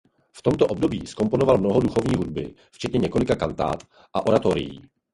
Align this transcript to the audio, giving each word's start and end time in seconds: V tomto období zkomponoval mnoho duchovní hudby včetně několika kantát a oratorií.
V 0.33 0.41
tomto 0.41 0.65
období 0.67 1.07
zkomponoval 1.07 1.57
mnoho 1.57 1.79
duchovní 1.79 2.15
hudby 2.15 2.55
včetně 2.71 2.97
několika 2.99 3.35
kantát 3.35 3.83
a 4.13 4.25
oratorií. 4.27 4.89